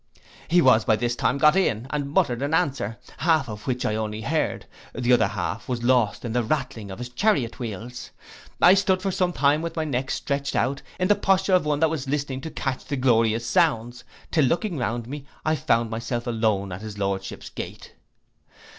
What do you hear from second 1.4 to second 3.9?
in, and muttered an answer, half of which